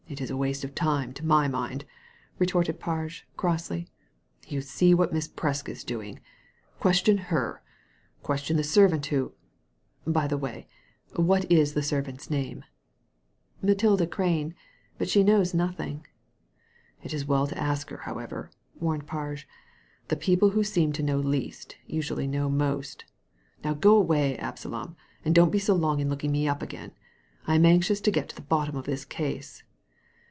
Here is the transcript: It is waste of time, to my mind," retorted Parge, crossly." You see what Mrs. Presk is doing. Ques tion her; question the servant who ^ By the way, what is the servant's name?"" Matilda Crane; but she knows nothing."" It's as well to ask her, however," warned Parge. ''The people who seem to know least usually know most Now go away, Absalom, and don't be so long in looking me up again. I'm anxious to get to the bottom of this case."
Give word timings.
It 0.09 0.19
is 0.19 0.33
waste 0.33 0.65
of 0.65 0.75
time, 0.75 1.13
to 1.13 1.25
my 1.25 1.47
mind," 1.47 1.85
retorted 2.37 2.81
Parge, 2.81 3.23
crossly." 3.37 3.87
You 4.49 4.59
see 4.59 4.93
what 4.93 5.13
Mrs. 5.13 5.31
Presk 5.35 5.69
is 5.69 5.85
doing. 5.85 6.19
Ques 6.81 6.97
tion 6.97 7.17
her; 7.17 7.61
question 8.21 8.57
the 8.57 8.63
servant 8.65 9.05
who 9.05 9.31
^ 10.07 10.11
By 10.13 10.27
the 10.27 10.37
way, 10.37 10.67
what 11.15 11.49
is 11.49 11.75
the 11.75 11.81
servant's 11.81 12.29
name?"" 12.29 12.65
Matilda 13.61 14.05
Crane; 14.05 14.53
but 14.97 15.07
she 15.07 15.23
knows 15.23 15.53
nothing."" 15.53 16.05
It's 17.03 17.13
as 17.13 17.23
well 17.23 17.47
to 17.47 17.57
ask 17.57 17.89
her, 17.89 17.99
however," 17.99 18.51
warned 18.81 19.07
Parge. 19.07 19.45
''The 20.09 20.19
people 20.19 20.49
who 20.49 20.61
seem 20.65 20.91
to 20.91 21.03
know 21.03 21.19
least 21.21 21.77
usually 21.87 22.27
know 22.27 22.49
most 22.49 23.05
Now 23.63 23.73
go 23.73 23.95
away, 23.95 24.37
Absalom, 24.37 24.97
and 25.23 25.33
don't 25.33 25.53
be 25.55 25.59
so 25.59 25.73
long 25.73 26.01
in 26.01 26.09
looking 26.09 26.33
me 26.33 26.49
up 26.49 26.61
again. 26.61 26.91
I'm 27.47 27.65
anxious 27.65 28.01
to 28.01 28.11
get 28.11 28.27
to 28.27 28.35
the 28.35 28.41
bottom 28.41 28.75
of 28.75 28.83
this 28.85 29.05
case." 29.05 29.63